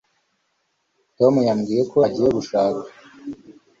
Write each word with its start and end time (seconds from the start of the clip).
tom 1.17 1.33
yambwiye 1.47 1.81
ko 1.91 1.97
agiye 2.07 2.29
gushaka 2.37 2.83